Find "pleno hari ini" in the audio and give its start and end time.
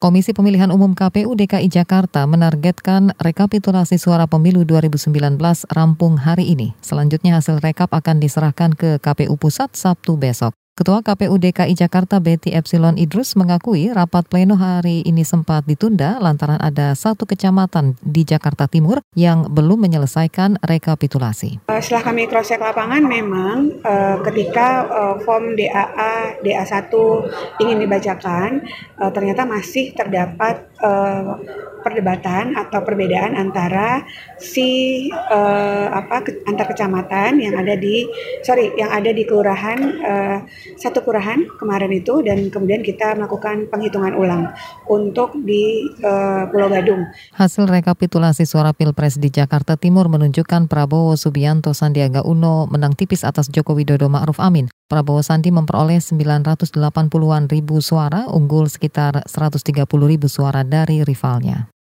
14.30-15.26